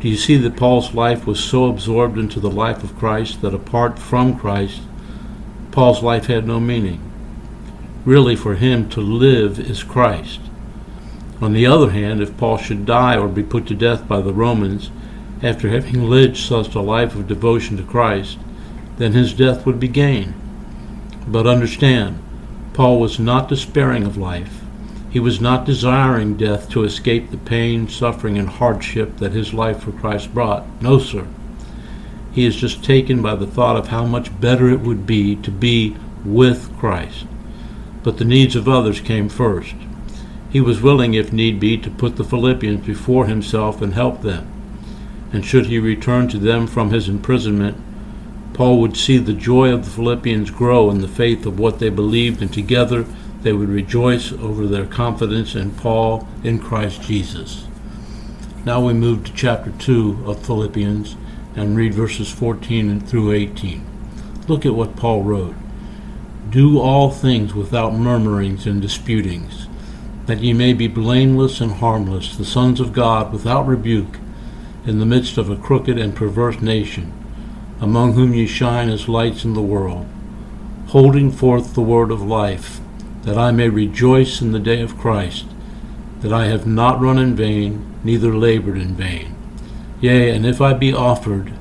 Do 0.00 0.08
you 0.08 0.16
see 0.16 0.38
that 0.38 0.56
Paul's 0.56 0.94
life 0.94 1.26
was 1.26 1.44
so 1.44 1.66
absorbed 1.66 2.16
into 2.16 2.40
the 2.40 2.50
life 2.50 2.82
of 2.82 2.98
Christ 2.98 3.42
that 3.42 3.52
apart 3.52 3.98
from 3.98 4.38
Christ, 4.38 4.80
Paul's 5.72 6.02
life 6.02 6.24
had 6.24 6.46
no 6.46 6.58
meaning? 6.58 7.02
Really, 8.06 8.34
for 8.34 8.54
him 8.54 8.88
to 8.90 9.02
live 9.02 9.60
is 9.60 9.82
Christ. 9.82 10.40
On 11.42 11.52
the 11.52 11.66
other 11.66 11.90
hand, 11.90 12.22
if 12.22 12.36
Paul 12.38 12.56
should 12.56 12.86
die 12.86 13.18
or 13.18 13.28
be 13.28 13.42
put 13.42 13.66
to 13.66 13.74
death 13.74 14.08
by 14.08 14.22
the 14.22 14.32
Romans 14.32 14.90
after 15.42 15.68
having 15.68 16.08
lived 16.08 16.38
such 16.38 16.74
a 16.74 16.80
life 16.80 17.14
of 17.14 17.28
devotion 17.28 17.76
to 17.76 17.82
Christ, 17.82 18.38
then 18.96 19.12
his 19.12 19.34
death 19.34 19.66
would 19.66 19.78
be 19.78 19.88
gain. 19.88 20.32
But 21.26 21.46
understand, 21.46 22.22
Paul 22.72 23.00
was 23.00 23.18
not 23.18 23.50
despairing 23.50 24.04
of 24.04 24.16
life. 24.16 24.59
He 25.10 25.18
was 25.18 25.40
not 25.40 25.64
desiring 25.64 26.36
death 26.36 26.70
to 26.70 26.84
escape 26.84 27.30
the 27.30 27.36
pain, 27.36 27.88
suffering, 27.88 28.38
and 28.38 28.48
hardship 28.48 29.16
that 29.16 29.32
his 29.32 29.52
life 29.52 29.80
for 29.80 29.90
Christ 29.90 30.32
brought. 30.32 30.64
No, 30.80 31.00
sir. 31.00 31.26
He 32.32 32.44
is 32.44 32.54
just 32.54 32.84
taken 32.84 33.20
by 33.20 33.34
the 33.34 33.46
thought 33.46 33.76
of 33.76 33.88
how 33.88 34.04
much 34.04 34.40
better 34.40 34.70
it 34.70 34.80
would 34.80 35.06
be 35.06 35.34
to 35.36 35.50
be 35.50 35.96
with 36.24 36.70
Christ. 36.78 37.26
But 38.04 38.18
the 38.18 38.24
needs 38.24 38.54
of 38.54 38.68
others 38.68 39.00
came 39.00 39.28
first. 39.28 39.74
He 40.48 40.60
was 40.60 40.80
willing, 40.80 41.14
if 41.14 41.32
need 41.32 41.58
be, 41.58 41.76
to 41.78 41.90
put 41.90 42.16
the 42.16 42.24
Philippians 42.24 42.86
before 42.86 43.26
himself 43.26 43.82
and 43.82 43.94
help 43.94 44.22
them. 44.22 44.46
And 45.32 45.44
should 45.44 45.66
he 45.66 45.78
return 45.80 46.28
to 46.28 46.38
them 46.38 46.68
from 46.68 46.90
his 46.90 47.08
imprisonment, 47.08 47.76
Paul 48.54 48.80
would 48.80 48.96
see 48.96 49.18
the 49.18 49.32
joy 49.32 49.72
of 49.72 49.84
the 49.84 49.90
Philippians 49.90 50.50
grow 50.50 50.90
in 50.90 51.00
the 51.00 51.08
faith 51.08 51.46
of 51.46 51.58
what 51.58 51.78
they 51.78 51.88
believed, 51.88 52.42
and 52.42 52.52
together 52.52 53.06
they 53.42 53.52
would 53.52 53.68
rejoice 53.68 54.32
over 54.32 54.66
their 54.66 54.86
confidence 54.86 55.54
in 55.54 55.70
Paul 55.70 56.28
in 56.44 56.58
Christ 56.58 57.02
Jesus. 57.02 57.66
Now 58.64 58.84
we 58.84 58.92
move 58.92 59.24
to 59.24 59.32
chapter 59.32 59.70
2 59.70 60.24
of 60.26 60.44
Philippians 60.44 61.16
and 61.56 61.76
read 61.76 61.94
verses 61.94 62.30
14 62.30 63.00
through 63.00 63.32
18. 63.32 63.84
Look 64.46 64.66
at 64.66 64.74
what 64.74 64.96
Paul 64.96 65.22
wrote 65.22 65.54
Do 66.50 66.78
all 66.78 67.10
things 67.10 67.54
without 67.54 67.94
murmurings 67.94 68.66
and 68.66 68.82
disputings, 68.82 69.68
that 70.26 70.40
ye 70.40 70.52
may 70.52 70.74
be 70.74 70.86
blameless 70.86 71.60
and 71.60 71.72
harmless, 71.72 72.36
the 72.36 72.44
sons 72.44 72.78
of 72.78 72.92
God 72.92 73.32
without 73.32 73.66
rebuke, 73.66 74.18
in 74.86 74.98
the 74.98 75.06
midst 75.06 75.38
of 75.38 75.48
a 75.48 75.56
crooked 75.56 75.98
and 75.98 76.14
perverse 76.14 76.60
nation, 76.60 77.12
among 77.80 78.12
whom 78.12 78.34
ye 78.34 78.46
shine 78.46 78.90
as 78.90 79.08
lights 79.08 79.44
in 79.44 79.54
the 79.54 79.62
world, 79.62 80.06
holding 80.88 81.30
forth 81.30 81.74
the 81.74 81.80
word 81.80 82.10
of 82.10 82.20
life 82.20 82.80
that 83.22 83.36
I 83.36 83.50
may 83.50 83.68
rejoice 83.68 84.40
in 84.40 84.52
the 84.52 84.58
day 84.58 84.80
of 84.80 84.98
Christ, 84.98 85.46
that 86.20 86.32
I 86.32 86.46
have 86.46 86.66
not 86.66 87.00
run 87.00 87.18
in 87.18 87.34
vain, 87.34 87.94
neither 88.04 88.34
labored 88.34 88.78
in 88.78 88.94
vain. 88.94 89.34
Yea, 90.00 90.30
and 90.30 90.46
if 90.46 90.60
I 90.60 90.72
be 90.72 90.92
offered 90.92 91.52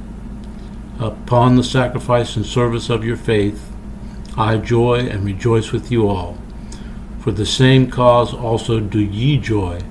upon 1.00 1.56
the 1.56 1.64
sacrifice 1.64 2.36
and 2.36 2.46
service 2.46 2.90
of 2.90 3.04
your 3.04 3.18
faith, 3.18 3.72
I 4.38 4.58
joy 4.58 5.00
and 5.00 5.26
rejoice 5.26 5.72
with 5.72 5.92
you 5.92 6.08
all. 6.08 6.38
For 7.20 7.32
the 7.32 7.46
same 7.46 7.92
cause 7.92 8.34
also 8.34 8.80
do 8.80 9.00
ye 9.00 9.38
joy 9.38 9.82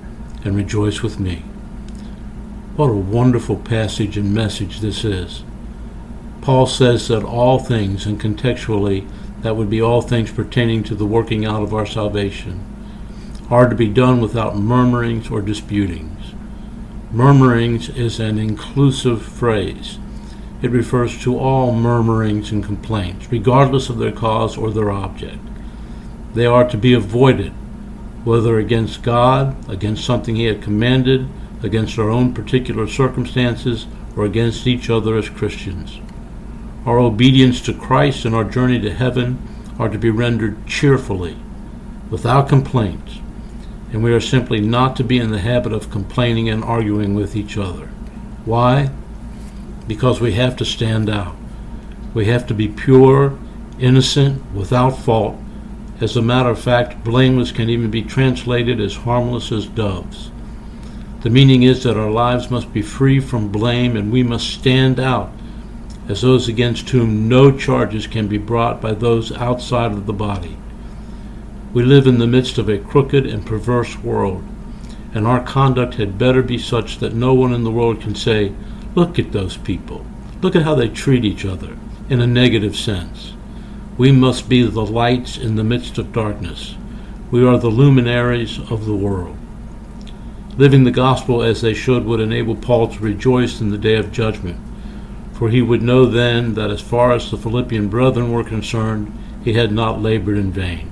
and 0.43 0.55
rejoice 0.55 1.03
with 1.03 1.19
me. 1.19 1.43
What 2.75 2.89
a 2.89 2.93
wonderful 2.93 3.57
passage 3.57 4.17
and 4.17 4.33
message 4.33 4.79
this 4.79 5.03
is. 5.03 5.43
Paul 6.41 6.65
says 6.65 7.09
that 7.09 7.23
all 7.23 7.59
things, 7.59 8.05
and 8.05 8.19
contextually, 8.19 9.07
that 9.41 9.55
would 9.55 9.69
be 9.69 9.81
all 9.81 10.01
things 10.01 10.31
pertaining 10.31 10.83
to 10.83 10.95
the 10.95 11.05
working 11.05 11.45
out 11.45 11.63
of 11.63 11.73
our 11.73 11.85
salvation, 11.85 12.63
are 13.49 13.67
to 13.69 13.75
be 13.75 13.87
done 13.87 14.21
without 14.21 14.55
murmurings 14.55 15.29
or 15.29 15.41
disputings. 15.41 16.33
Murmurings 17.11 17.89
is 17.89 18.19
an 18.19 18.37
inclusive 18.37 19.21
phrase. 19.21 19.97
It 20.61 20.71
refers 20.71 21.21
to 21.23 21.39
all 21.39 21.71
murmurings 21.73 22.51
and 22.51 22.63
complaints, 22.63 23.31
regardless 23.31 23.89
of 23.89 23.97
their 23.97 24.11
cause 24.11 24.57
or 24.57 24.71
their 24.71 24.91
object. 24.91 25.39
They 26.33 26.45
are 26.45 26.69
to 26.69 26.77
be 26.77 26.93
avoided, 26.93 27.53
whether 28.23 28.59
against 28.59 29.01
God, 29.01 29.55
against 29.69 30.05
something 30.05 30.35
He 30.35 30.45
had 30.45 30.61
commanded, 30.61 31.27
against 31.63 31.97
our 31.97 32.09
own 32.09 32.33
particular 32.33 32.87
circumstances, 32.87 33.87
or 34.15 34.25
against 34.25 34.67
each 34.67 34.89
other 34.89 35.17
as 35.17 35.29
Christians. 35.29 35.99
Our 36.85 36.99
obedience 36.99 37.61
to 37.61 37.73
Christ 37.73 38.23
and 38.23 38.33
our 38.33 38.45
journey 38.45 38.79
to 38.79 38.93
heaven 38.93 39.37
are 39.77 39.89
to 39.89 39.97
be 39.97 40.09
rendered 40.09 40.65
cheerfully, 40.65 41.37
without 42.09 42.47
complaints, 42.47 43.19
and 43.91 44.03
we 44.03 44.13
are 44.13 44.21
simply 44.21 44.61
not 44.61 44.95
to 44.95 45.03
be 45.03 45.17
in 45.17 45.31
the 45.31 45.39
habit 45.39 45.73
of 45.73 45.91
complaining 45.91 46.49
and 46.49 46.63
arguing 46.63 47.15
with 47.15 47.35
each 47.35 47.57
other. 47.57 47.87
Why? 48.45 48.91
Because 49.87 50.21
we 50.21 50.33
have 50.33 50.55
to 50.57 50.65
stand 50.65 51.09
out. 51.09 51.35
We 52.13 52.25
have 52.25 52.47
to 52.47 52.53
be 52.53 52.67
pure, 52.67 53.37
innocent, 53.77 54.51
without 54.53 54.91
fault. 54.91 55.37
As 55.99 56.15
a 56.15 56.21
matter 56.21 56.49
of 56.49 56.61
fact, 56.61 57.03
blameless 57.03 57.51
can 57.51 57.69
even 57.69 57.91
be 57.91 58.03
translated 58.03 58.79
as 58.79 58.95
harmless 58.95 59.51
as 59.51 59.65
doves. 59.65 60.31
The 61.21 61.29
meaning 61.29 61.63
is 61.63 61.83
that 61.83 61.97
our 61.97 62.09
lives 62.09 62.49
must 62.49 62.71
be 62.71 62.81
free 62.81 63.19
from 63.19 63.51
blame 63.51 63.97
and 63.97 64.11
we 64.11 64.23
must 64.23 64.49
stand 64.49 64.99
out 64.99 65.31
as 66.09 66.21
those 66.21 66.47
against 66.47 66.89
whom 66.89 67.29
no 67.29 67.55
charges 67.55 68.07
can 68.07 68.27
be 68.27 68.39
brought 68.39 68.81
by 68.81 68.91
those 68.93 69.31
outside 69.33 69.91
of 69.91 70.07
the 70.07 70.13
body. 70.13 70.57
We 71.71 71.83
live 71.83 72.07
in 72.07 72.17
the 72.17 72.25
midst 72.25 72.57
of 72.57 72.67
a 72.67 72.79
crooked 72.79 73.27
and 73.27 73.45
perverse 73.45 73.95
world, 73.99 74.43
and 75.13 75.27
our 75.27 75.43
conduct 75.43 75.95
had 75.95 76.17
better 76.17 76.41
be 76.41 76.57
such 76.57 76.97
that 76.97 77.13
no 77.13 77.35
one 77.35 77.53
in 77.53 77.63
the 77.63 77.71
world 77.71 78.01
can 78.01 78.15
say, 78.15 78.53
Look 78.95 79.19
at 79.19 79.31
those 79.31 79.55
people. 79.55 80.03
Look 80.41 80.55
at 80.55 80.63
how 80.63 80.73
they 80.73 80.89
treat 80.89 81.23
each 81.23 81.45
other, 81.45 81.77
in 82.09 82.21
a 82.21 82.27
negative 82.27 82.75
sense. 82.75 83.33
We 83.95 84.11
must 84.11 84.49
be 84.49 84.63
the 84.63 84.85
lights 84.85 85.37
in 85.37 85.57
the 85.57 85.63
midst 85.63 85.99
of 85.99 86.11
darkness. 86.11 86.75
We 87.29 87.45
are 87.45 87.59
the 87.59 87.69
luminaries 87.69 88.57
of 88.71 88.87
the 88.87 88.95
world. 88.95 89.37
Living 90.57 90.85
the 90.85 90.91
gospel 90.91 91.43
as 91.43 91.61
they 91.61 91.75
should 91.75 92.05
would 92.05 92.19
enable 92.19 92.55
Paul 92.55 92.87
to 92.87 92.99
rejoice 92.99 93.61
in 93.61 93.69
the 93.69 93.77
day 93.77 93.95
of 93.95 94.11
judgment 94.11 94.59
for 95.39 95.49
he 95.49 95.61
would 95.61 95.81
know 95.81 96.05
then 96.05 96.55
that 96.55 96.69
as 96.69 96.81
far 96.81 97.13
as 97.13 97.31
the 97.31 97.37
Philippian 97.37 97.87
brethren 97.87 98.29
were 98.29 98.43
concerned, 98.43 99.09
he 99.41 99.53
had 99.53 99.71
not 99.71 100.01
labored 100.01 100.37
in 100.37 100.51
vain. 100.51 100.91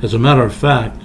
As 0.00 0.14
a 0.14 0.20
matter 0.20 0.44
of 0.44 0.54
fact, 0.54 1.02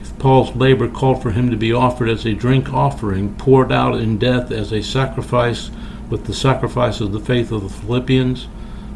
if 0.00 0.18
Paul's 0.18 0.56
labor 0.56 0.88
called 0.88 1.22
for 1.22 1.32
him 1.32 1.50
to 1.50 1.56
be 1.58 1.70
offered 1.70 2.08
as 2.08 2.24
a 2.24 2.32
drink 2.32 2.72
offering, 2.72 3.34
poured 3.34 3.70
out 3.70 4.00
in 4.00 4.16
death 4.16 4.50
as 4.50 4.72
a 4.72 4.82
sacrifice 4.82 5.70
with 6.08 6.24
the 6.24 6.32
sacrifice 6.32 7.02
of 7.02 7.12
the 7.12 7.20
faith 7.20 7.52
of 7.52 7.62
the 7.62 7.68
Philippians, 7.68 8.48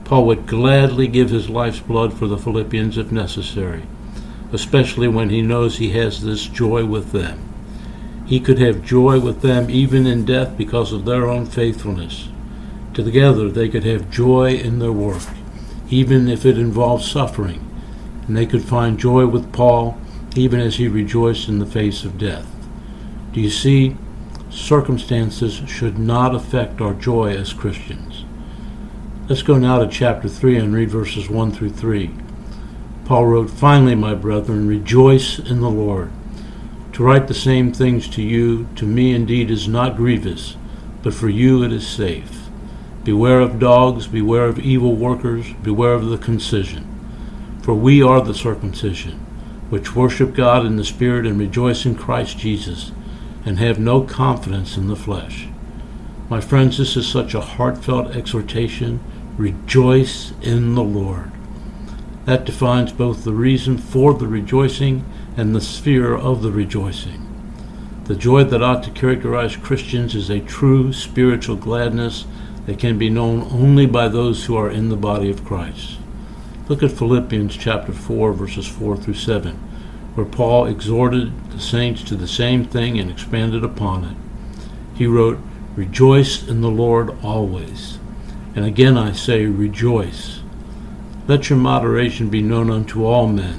Paul 0.06 0.24
would 0.24 0.46
gladly 0.46 1.06
give 1.06 1.28
his 1.28 1.50
life's 1.50 1.80
blood 1.80 2.14
for 2.14 2.26
the 2.26 2.38
Philippians 2.38 2.96
if 2.96 3.12
necessary, 3.12 3.82
especially 4.54 5.08
when 5.08 5.28
he 5.28 5.42
knows 5.42 5.76
he 5.76 5.90
has 5.90 6.22
this 6.22 6.46
joy 6.46 6.86
with 6.86 7.12
them. 7.12 7.46
He 8.24 8.40
could 8.40 8.58
have 8.58 8.82
joy 8.82 9.20
with 9.20 9.42
them 9.42 9.68
even 9.68 10.06
in 10.06 10.24
death 10.24 10.56
because 10.56 10.94
of 10.94 11.04
their 11.04 11.28
own 11.28 11.44
faithfulness. 11.44 12.30
Together 12.94 13.48
they 13.48 13.68
could 13.68 13.84
have 13.84 14.10
joy 14.10 14.54
in 14.54 14.78
their 14.78 14.92
work, 14.92 15.22
even 15.88 16.28
if 16.28 16.44
it 16.44 16.58
involved 16.58 17.04
suffering, 17.04 17.68
and 18.26 18.36
they 18.36 18.46
could 18.46 18.62
find 18.62 18.98
joy 18.98 19.26
with 19.26 19.52
Paul 19.52 19.98
even 20.34 20.60
as 20.60 20.76
he 20.76 20.88
rejoiced 20.88 21.48
in 21.48 21.58
the 21.58 21.66
face 21.66 22.04
of 22.04 22.18
death. 22.18 22.46
Do 23.32 23.40
you 23.40 23.50
see? 23.50 23.96
Circumstances 24.50 25.62
should 25.66 25.98
not 25.98 26.34
affect 26.34 26.80
our 26.80 26.94
joy 26.94 27.34
as 27.34 27.52
Christians. 27.52 28.24
Let's 29.28 29.42
go 29.42 29.56
now 29.56 29.78
to 29.78 29.88
chapter 29.88 30.28
3 30.28 30.58
and 30.58 30.74
read 30.74 30.90
verses 30.90 31.30
1 31.30 31.52
through 31.52 31.70
3. 31.70 32.10
Paul 33.06 33.26
wrote, 33.26 33.50
Finally, 33.50 33.94
my 33.94 34.14
brethren, 34.14 34.68
rejoice 34.68 35.38
in 35.38 35.60
the 35.60 35.70
Lord. 35.70 36.10
To 36.94 37.02
write 37.02 37.28
the 37.28 37.34
same 37.34 37.72
things 37.72 38.08
to 38.08 38.22
you, 38.22 38.68
to 38.76 38.86
me 38.86 39.14
indeed 39.14 39.50
is 39.50 39.66
not 39.66 39.96
grievous, 39.96 40.56
but 41.02 41.14
for 41.14 41.30
you 41.30 41.62
it 41.62 41.72
is 41.72 41.86
safe. 41.86 42.41
Beware 43.04 43.40
of 43.40 43.58
dogs, 43.58 44.06
beware 44.06 44.46
of 44.46 44.60
evil 44.60 44.94
workers, 44.94 45.52
beware 45.62 45.94
of 45.94 46.06
the 46.06 46.18
concision. 46.18 46.88
For 47.62 47.74
we 47.74 48.00
are 48.02 48.20
the 48.20 48.34
circumcision, 48.34 49.18
which 49.70 49.96
worship 49.96 50.34
God 50.34 50.64
in 50.64 50.76
the 50.76 50.84
Spirit 50.84 51.26
and 51.26 51.38
rejoice 51.38 51.84
in 51.84 51.96
Christ 51.96 52.38
Jesus, 52.38 52.92
and 53.44 53.58
have 53.58 53.78
no 53.78 54.02
confidence 54.02 54.76
in 54.76 54.86
the 54.86 54.94
flesh. 54.94 55.48
My 56.28 56.40
friends, 56.40 56.78
this 56.78 56.96
is 56.96 57.06
such 57.06 57.34
a 57.34 57.40
heartfelt 57.40 58.14
exhortation. 58.14 59.00
Rejoice 59.36 60.32
in 60.40 60.76
the 60.76 60.84
Lord. 60.84 61.32
That 62.24 62.44
defines 62.44 62.92
both 62.92 63.24
the 63.24 63.32
reason 63.32 63.78
for 63.78 64.14
the 64.14 64.28
rejoicing 64.28 65.04
and 65.36 65.54
the 65.54 65.60
sphere 65.60 66.14
of 66.14 66.42
the 66.42 66.52
rejoicing. 66.52 67.28
The 68.04 68.14
joy 68.14 68.44
that 68.44 68.62
ought 68.62 68.84
to 68.84 68.90
characterize 68.90 69.56
Christians 69.56 70.14
is 70.14 70.30
a 70.30 70.40
true 70.40 70.92
spiritual 70.92 71.56
gladness 71.56 72.26
that 72.66 72.78
can 72.78 72.98
be 72.98 73.10
known 73.10 73.42
only 73.50 73.86
by 73.86 74.08
those 74.08 74.44
who 74.44 74.56
are 74.56 74.70
in 74.70 74.88
the 74.88 74.96
body 74.96 75.30
of 75.30 75.44
Christ. 75.44 75.98
Look 76.68 76.82
at 76.82 76.92
Philippians 76.92 77.56
chapter 77.56 77.92
4 77.92 78.32
verses 78.32 78.66
4 78.66 78.96
through 78.96 79.14
7, 79.14 79.54
where 80.14 80.26
Paul 80.26 80.66
exhorted 80.66 81.32
the 81.50 81.60
saints 81.60 82.02
to 82.04 82.14
the 82.14 82.28
same 82.28 82.64
thing 82.64 82.98
and 82.98 83.10
expanded 83.10 83.64
upon 83.64 84.04
it. 84.04 84.16
He 84.94 85.06
wrote, 85.06 85.38
"Rejoice 85.74 86.46
in 86.46 86.60
the 86.60 86.70
Lord 86.70 87.12
always." 87.22 87.98
And 88.54 88.64
again 88.64 88.96
I 88.96 89.12
say, 89.12 89.46
rejoice. 89.46 90.40
Let 91.26 91.50
your 91.50 91.58
moderation 91.58 92.28
be 92.28 92.42
known 92.42 92.70
unto 92.70 93.04
all 93.04 93.26
men. 93.26 93.58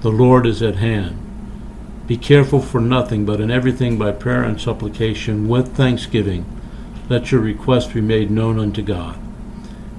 The 0.00 0.10
Lord 0.10 0.46
is 0.46 0.62
at 0.62 0.76
hand. 0.76 1.16
Be 2.06 2.16
careful 2.16 2.60
for 2.60 2.80
nothing, 2.80 3.24
but 3.24 3.40
in 3.40 3.50
everything 3.50 3.98
by 3.98 4.12
prayer 4.12 4.42
and 4.42 4.60
supplication 4.60 5.48
with 5.48 5.74
thanksgiving 5.74 6.44
let 7.08 7.30
your 7.30 7.40
request 7.40 7.94
be 7.94 8.00
made 8.00 8.30
known 8.30 8.58
unto 8.58 8.82
God. 8.82 9.18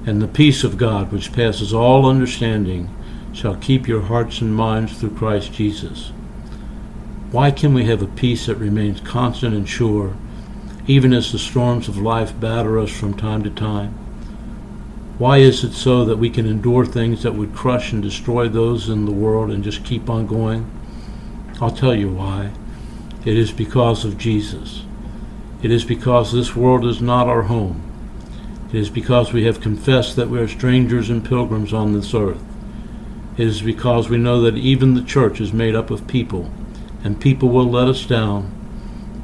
And 0.05 0.21
the 0.21 0.27
peace 0.27 0.63
of 0.63 0.77
God, 0.77 1.11
which 1.11 1.33
passes 1.33 1.73
all 1.73 2.05
understanding, 2.05 2.89
shall 3.33 3.55
keep 3.55 3.87
your 3.87 4.01
hearts 4.01 4.41
and 4.41 4.55
minds 4.55 4.97
through 4.97 5.15
Christ 5.15 5.53
Jesus. 5.53 6.11
Why 7.31 7.51
can 7.51 7.73
we 7.73 7.85
have 7.85 8.01
a 8.01 8.07
peace 8.07 8.45
that 8.45 8.55
remains 8.55 9.01
constant 9.01 9.53
and 9.53 9.67
sure, 9.67 10.15
even 10.87 11.13
as 11.13 11.31
the 11.31 11.39
storms 11.39 11.87
of 11.87 11.97
life 11.97 12.37
batter 12.39 12.79
us 12.79 12.89
from 12.89 13.13
time 13.13 13.43
to 13.43 13.49
time? 13.49 13.93
Why 15.17 15.37
is 15.37 15.63
it 15.63 15.73
so 15.73 16.05
that 16.05 16.17
we 16.17 16.29
can 16.29 16.45
endure 16.45 16.85
things 16.85 17.23
that 17.23 17.35
would 17.35 17.53
crush 17.53 17.91
and 17.91 18.01
destroy 18.01 18.47
those 18.47 18.87
in 18.87 19.05
the 19.05 19.11
world 19.11 19.49
and 19.49 19.63
just 19.63 19.83
keep 19.83 20.09
on 20.09 20.25
going? 20.27 20.69
I'll 21.59 21.71
tell 21.71 21.95
you 21.95 22.09
why. 22.11 22.51
It 23.25 23.35
is 23.35 23.51
because 23.51 24.05
of 24.05 24.17
Jesus. 24.17 24.83
It 25.67 25.71
is 25.73 25.83
because 25.83 26.31
this 26.31 26.55
world 26.55 26.85
is 26.85 27.01
not 27.01 27.27
our 27.27 27.41
home. 27.41 27.81
It 28.69 28.75
is 28.75 28.89
because 28.89 29.33
we 29.33 29.43
have 29.43 29.59
confessed 29.59 30.15
that 30.15 30.29
we 30.29 30.39
are 30.39 30.47
strangers 30.47 31.09
and 31.09 31.27
pilgrims 31.27 31.73
on 31.73 31.91
this 31.91 32.13
earth. 32.13 32.41
It 33.35 33.47
is 33.47 33.61
because 33.61 34.07
we 34.07 34.17
know 34.17 34.39
that 34.43 34.55
even 34.55 34.93
the 34.93 35.03
church 35.03 35.41
is 35.41 35.51
made 35.51 35.75
up 35.75 35.91
of 35.91 36.07
people, 36.07 36.49
and 37.03 37.19
people 37.19 37.49
will 37.49 37.69
let 37.69 37.89
us 37.89 38.05
down, 38.05 38.49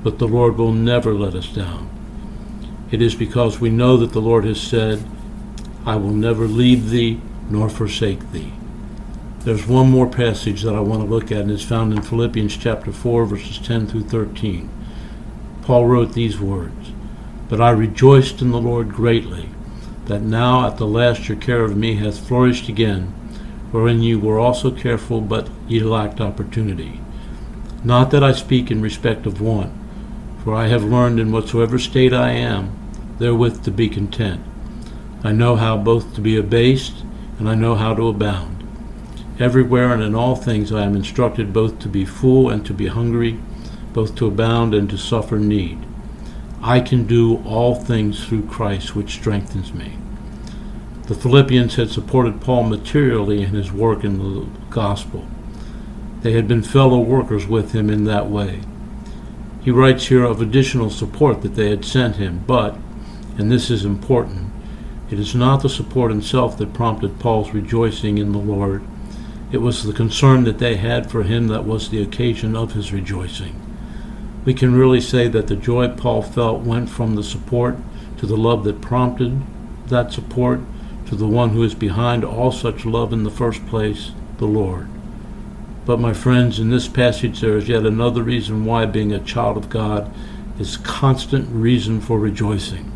but 0.03 0.19
the 0.19 0.27
Lord 0.27 0.57
will 0.57 0.73
never 0.73 1.13
let 1.13 1.33
us 1.33 1.47
down. 1.47 1.89
It 2.91 3.01
is 3.01 3.15
because 3.15 3.61
we 3.61 3.69
know 3.69 3.95
that 3.95 4.11
the 4.11 4.19
Lord 4.19 4.43
has 4.43 4.59
said, 4.59 5.01
I 5.85 5.95
will 5.95 6.11
never 6.11 6.45
leave 6.45 6.89
thee 6.89 7.21
nor 7.49 7.69
forsake 7.69 8.33
thee. 8.33 8.51
There's 9.45 9.65
one 9.65 9.89
more 9.89 10.09
passage 10.09 10.63
that 10.63 10.75
I 10.75 10.81
want 10.81 11.03
to 11.03 11.07
look 11.07 11.31
at, 11.31 11.43
and 11.43 11.51
it's 11.51 11.63
found 11.63 11.93
in 11.93 12.01
Philippians 12.01 12.57
chapter 12.57 12.91
4, 12.91 13.27
verses 13.27 13.59
10 13.59 13.87
through 13.87 14.09
13. 14.09 14.82
Paul 15.63 15.85
wrote 15.85 16.13
these 16.13 16.39
words 16.39 16.91
But 17.49 17.61
I 17.61 17.71
rejoiced 17.71 18.41
in 18.41 18.51
the 18.51 18.59
Lord 18.59 18.89
greatly, 18.89 19.49
that 20.05 20.21
now 20.21 20.67
at 20.67 20.77
the 20.77 20.87
last 20.87 21.29
your 21.29 21.37
care 21.37 21.63
of 21.63 21.77
me 21.77 21.95
hath 21.95 22.27
flourished 22.27 22.67
again, 22.67 23.07
wherein 23.71 24.01
you 24.01 24.19
were 24.19 24.39
also 24.39 24.71
careful, 24.71 25.21
but 25.21 25.49
ye 25.67 25.79
lacked 25.79 26.19
opportunity. 26.19 26.99
Not 27.83 28.11
that 28.11 28.23
I 28.23 28.33
speak 28.33 28.69
in 28.69 28.81
respect 28.81 29.25
of 29.25 29.41
want, 29.41 29.71
for 30.43 30.53
I 30.53 30.67
have 30.67 30.83
learned 30.83 31.19
in 31.19 31.31
whatsoever 31.31 31.79
state 31.79 32.13
I 32.13 32.31
am, 32.31 32.77
therewith 33.19 33.63
to 33.63 33.71
be 33.71 33.87
content. 33.87 34.41
I 35.23 35.31
know 35.31 35.55
how 35.55 35.77
both 35.77 36.13
to 36.15 36.21
be 36.21 36.35
abased, 36.35 37.05
and 37.39 37.49
I 37.49 37.55
know 37.55 37.75
how 37.75 37.93
to 37.95 38.09
abound. 38.09 38.67
Everywhere 39.39 39.93
and 39.93 40.03
in 40.03 40.13
all 40.13 40.35
things 40.35 40.73
I 40.73 40.83
am 40.83 40.95
instructed 40.95 41.53
both 41.53 41.79
to 41.79 41.87
be 41.87 42.03
full 42.03 42.49
and 42.49 42.65
to 42.65 42.73
be 42.73 42.87
hungry, 42.87 43.39
both 43.93 44.15
to 44.15 44.27
abound 44.27 44.73
and 44.73 44.89
to 44.89 44.97
suffer 44.97 45.37
need. 45.37 45.79
I 46.61 46.79
can 46.79 47.05
do 47.05 47.43
all 47.45 47.75
things 47.75 48.25
through 48.25 48.47
Christ 48.47 48.95
which 48.95 49.15
strengthens 49.15 49.73
me. 49.73 49.97
The 51.07 51.15
Philippians 51.15 51.75
had 51.75 51.89
supported 51.89 52.41
Paul 52.41 52.63
materially 52.63 53.43
in 53.43 53.49
his 53.49 53.71
work 53.71 54.03
in 54.03 54.19
the 54.19 54.47
gospel. 54.69 55.27
They 56.21 56.31
had 56.31 56.47
been 56.47 56.63
fellow 56.63 56.99
workers 56.99 57.45
with 57.45 57.73
him 57.73 57.89
in 57.89 58.05
that 58.05 58.29
way. 58.29 58.61
He 59.61 59.71
writes 59.71 60.07
here 60.07 60.23
of 60.23 60.41
additional 60.41 60.89
support 60.89 61.41
that 61.41 61.55
they 61.55 61.69
had 61.69 61.83
sent 61.83 62.15
him, 62.15 62.43
but, 62.47 62.75
and 63.37 63.51
this 63.51 63.69
is 63.69 63.83
important, 63.83 64.51
it 65.09 65.19
is 65.19 65.35
not 65.35 65.61
the 65.61 65.69
support 65.69 66.11
itself 66.11 66.57
that 66.57 66.73
prompted 66.73 67.19
Paul's 67.19 67.51
rejoicing 67.51 68.17
in 68.17 68.31
the 68.31 68.39
Lord. 68.39 68.83
It 69.51 69.57
was 69.57 69.83
the 69.83 69.93
concern 69.93 70.45
that 70.45 70.59
they 70.59 70.77
had 70.77 71.11
for 71.11 71.23
him 71.23 71.47
that 71.49 71.65
was 71.65 71.89
the 71.89 72.01
occasion 72.01 72.55
of 72.55 72.73
his 72.73 72.91
rejoicing. 72.91 73.62
We 74.45 74.53
can 74.53 74.75
really 74.75 75.01
say 75.01 75.27
that 75.29 75.47
the 75.47 75.55
joy 75.55 75.87
Paul 75.89 76.21
felt 76.21 76.61
went 76.61 76.89
from 76.89 77.15
the 77.15 77.23
support 77.23 77.77
to 78.17 78.25
the 78.25 78.37
love 78.37 78.63
that 78.65 78.81
prompted 78.81 79.41
that 79.87 80.11
support 80.11 80.59
to 81.07 81.15
the 81.15 81.27
one 81.27 81.49
who 81.49 81.63
is 81.63 81.75
behind 81.75 82.23
all 82.23 82.51
such 82.51 82.85
love 82.85 83.13
in 83.13 83.23
the 83.23 83.31
first 83.31 83.65
place, 83.67 84.11
the 84.37 84.45
Lord. 84.45 84.87
But, 85.85 85.99
my 85.99 86.13
friends, 86.13 86.59
in 86.59 86.69
this 86.69 86.87
passage 86.87 87.41
there 87.41 87.57
is 87.57 87.67
yet 87.67 87.85
another 87.85 88.23
reason 88.23 88.65
why 88.65 88.85
being 88.85 89.11
a 89.11 89.19
child 89.19 89.57
of 89.57 89.69
God 89.69 90.11
is 90.57 90.77
constant 90.77 91.49
reason 91.49 91.99
for 91.99 92.19
rejoicing. 92.19 92.89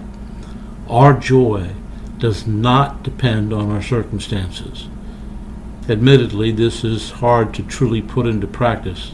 Our 0.89 1.13
joy 1.13 1.72
does 2.18 2.48
not 2.48 3.04
depend 3.04 3.51
on 3.54 3.70
our 3.70 3.82
circumstances. 3.82 4.88
Admittedly, 5.89 6.51
this 6.51 6.84
is 6.84 7.12
hard 7.12 7.54
to 7.54 7.63
truly 7.63 8.01
put 8.01 8.25
into 8.25 8.48
practice, 8.48 9.13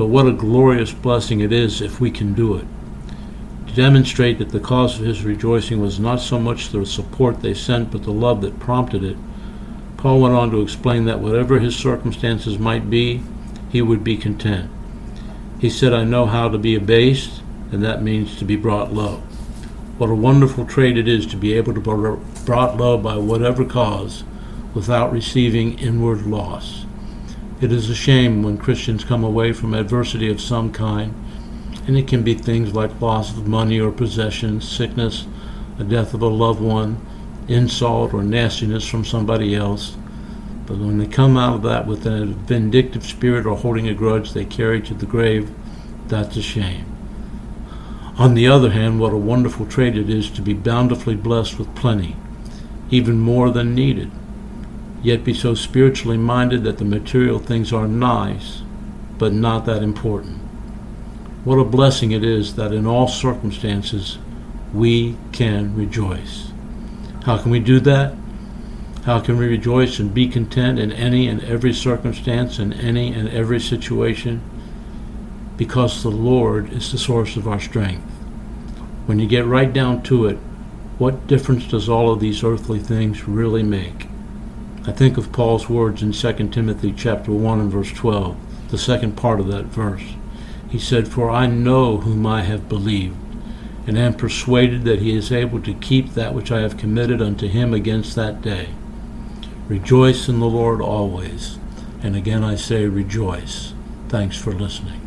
but 0.00 0.06
what 0.06 0.26
a 0.26 0.32
glorious 0.32 0.94
blessing 0.94 1.40
it 1.40 1.52
is 1.52 1.82
if 1.82 2.00
we 2.00 2.10
can 2.10 2.32
do 2.32 2.54
it. 2.56 2.64
To 3.66 3.74
demonstrate 3.74 4.38
that 4.38 4.48
the 4.48 4.58
cause 4.58 4.98
of 4.98 5.04
his 5.04 5.24
rejoicing 5.24 5.78
was 5.78 6.00
not 6.00 6.20
so 6.20 6.38
much 6.38 6.70
the 6.70 6.86
support 6.86 7.42
they 7.42 7.52
sent, 7.52 7.90
but 7.90 8.04
the 8.04 8.10
love 8.10 8.40
that 8.40 8.58
prompted 8.58 9.04
it, 9.04 9.18
Paul 9.98 10.22
went 10.22 10.34
on 10.34 10.50
to 10.52 10.62
explain 10.62 11.04
that 11.04 11.20
whatever 11.20 11.58
his 11.58 11.76
circumstances 11.76 12.58
might 12.58 12.88
be, 12.88 13.22
he 13.68 13.82
would 13.82 14.02
be 14.02 14.16
content. 14.16 14.70
He 15.60 15.68
said, 15.68 15.92
I 15.92 16.04
know 16.04 16.24
how 16.24 16.48
to 16.48 16.56
be 16.56 16.74
abased, 16.74 17.42
and 17.70 17.84
that 17.84 18.02
means 18.02 18.38
to 18.38 18.46
be 18.46 18.56
brought 18.56 18.94
low. 18.94 19.16
What 19.98 20.08
a 20.08 20.14
wonderful 20.14 20.64
trait 20.64 20.96
it 20.96 21.08
is 21.08 21.26
to 21.26 21.36
be 21.36 21.52
able 21.52 21.74
to 21.74 21.80
be 21.80 22.44
brought 22.46 22.78
low 22.78 22.96
by 22.96 23.18
whatever 23.18 23.66
cause 23.66 24.24
without 24.72 25.12
receiving 25.12 25.78
inward 25.78 26.22
loss. 26.22 26.86
It 27.60 27.72
is 27.72 27.90
a 27.90 27.94
shame 27.94 28.42
when 28.42 28.56
Christians 28.56 29.04
come 29.04 29.22
away 29.22 29.52
from 29.52 29.74
adversity 29.74 30.30
of 30.30 30.40
some 30.40 30.72
kind, 30.72 31.14
and 31.86 31.98
it 31.98 32.08
can 32.08 32.22
be 32.22 32.32
things 32.32 32.74
like 32.74 33.02
loss 33.02 33.36
of 33.36 33.46
money 33.46 33.78
or 33.78 33.92
possessions, 33.92 34.66
sickness, 34.66 35.26
a 35.78 35.84
death 35.84 36.14
of 36.14 36.22
a 36.22 36.26
loved 36.26 36.62
one, 36.62 37.06
insult 37.48 38.14
or 38.14 38.22
nastiness 38.22 38.88
from 38.88 39.04
somebody 39.04 39.54
else. 39.54 39.94
But 40.64 40.78
when 40.78 40.96
they 40.96 41.06
come 41.06 41.36
out 41.36 41.56
of 41.56 41.62
that 41.64 41.86
with 41.86 42.06
a 42.06 42.24
vindictive 42.24 43.04
spirit 43.04 43.44
or 43.44 43.58
holding 43.58 43.88
a 43.88 43.94
grudge 43.94 44.32
they 44.32 44.46
carry 44.46 44.80
to 44.80 44.94
the 44.94 45.04
grave, 45.04 45.50
that's 46.06 46.38
a 46.38 46.42
shame. 46.42 46.86
On 48.16 48.32
the 48.32 48.48
other 48.48 48.70
hand, 48.70 49.00
what 49.00 49.12
a 49.12 49.18
wonderful 49.18 49.66
trait 49.66 49.98
it 49.98 50.08
is 50.08 50.30
to 50.30 50.40
be 50.40 50.54
bountifully 50.54 51.14
blessed 51.14 51.58
with 51.58 51.74
plenty, 51.76 52.16
even 52.90 53.18
more 53.18 53.50
than 53.50 53.74
needed, 53.74 54.10
yet 55.02 55.24
be 55.24 55.34
so 55.34 55.54
spiritually 55.54 56.18
minded 56.18 56.64
that 56.64 56.78
the 56.78 56.84
material 56.84 57.38
things 57.38 57.72
are 57.72 57.88
nice, 57.88 58.62
but 59.18 59.32
not 59.32 59.64
that 59.66 59.82
important. 59.82 60.38
What 61.44 61.56
a 61.56 61.64
blessing 61.64 62.12
it 62.12 62.22
is 62.22 62.56
that 62.56 62.72
in 62.72 62.86
all 62.86 63.08
circumstances 63.08 64.18
we 64.74 65.16
can 65.32 65.74
rejoice. 65.74 66.52
How 67.24 67.38
can 67.38 67.50
we 67.50 67.60
do 67.60 67.80
that? 67.80 68.14
How 69.04 69.20
can 69.20 69.38
we 69.38 69.46
rejoice 69.46 69.98
and 69.98 70.12
be 70.12 70.28
content 70.28 70.78
in 70.78 70.92
any 70.92 71.26
and 71.26 71.42
every 71.44 71.72
circumstance, 71.72 72.58
in 72.58 72.74
any 72.74 73.12
and 73.14 73.28
every 73.30 73.58
situation? 73.58 74.42
Because 75.56 76.02
the 76.02 76.10
Lord 76.10 76.70
is 76.72 76.92
the 76.92 76.98
source 76.98 77.36
of 77.36 77.48
our 77.48 77.60
strength. 77.60 78.04
When 79.06 79.18
you 79.18 79.26
get 79.26 79.46
right 79.46 79.72
down 79.72 80.02
to 80.04 80.26
it, 80.26 80.36
what 80.98 81.26
difference 81.26 81.66
does 81.66 81.88
all 81.88 82.12
of 82.12 82.20
these 82.20 82.44
earthly 82.44 82.78
things 82.78 83.26
really 83.26 83.62
make? 83.62 84.09
I 84.86 84.92
think 84.92 85.18
of 85.18 85.30
Paul's 85.32 85.68
words 85.68 86.02
in 86.02 86.12
2 86.12 86.48
Timothy 86.48 86.94
chapter 86.96 87.32
1 87.32 87.60
and 87.60 87.70
verse 87.70 87.92
12, 87.92 88.70
the 88.70 88.78
second 88.78 89.16
part 89.16 89.38
of 89.38 89.48
that 89.48 89.66
verse. 89.66 90.14
He 90.70 90.78
said, 90.78 91.06
For 91.06 91.30
I 91.30 91.46
know 91.46 91.98
whom 91.98 92.24
I 92.26 92.42
have 92.42 92.68
believed 92.68 93.16
and 93.86 93.98
am 93.98 94.14
persuaded 94.14 94.84
that 94.84 95.00
he 95.00 95.16
is 95.16 95.32
able 95.32 95.60
to 95.62 95.74
keep 95.74 96.14
that 96.14 96.32
which 96.32 96.52
I 96.52 96.60
have 96.60 96.76
committed 96.76 97.20
unto 97.20 97.48
him 97.48 97.74
against 97.74 98.14
that 98.14 98.40
day. 98.40 98.68
Rejoice 99.68 100.28
in 100.28 100.38
the 100.38 100.46
Lord 100.46 100.80
always. 100.80 101.58
And 102.02 102.16
again 102.16 102.44
I 102.44 102.54
say, 102.54 102.86
rejoice. 102.86 103.74
Thanks 104.08 104.36
for 104.36 104.52
listening. 104.52 104.99